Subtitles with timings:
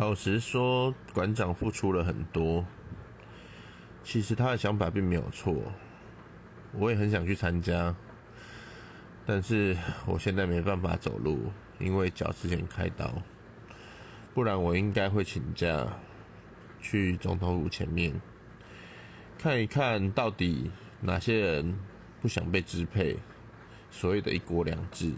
[0.00, 2.64] 老实说馆长付出了很多
[4.02, 5.54] 其实他的想法并没有错
[6.72, 7.94] 我也很想去参加
[9.26, 9.76] 但是
[10.06, 13.12] 我现在没办法走路因为脚之前开刀
[14.32, 15.86] 不然我应该会请假
[16.80, 18.18] 去总统府前面
[19.36, 20.70] 看一看到底
[21.02, 21.78] 哪些人
[22.22, 23.18] 不想被支配
[23.90, 25.12] 所谓的一国两制。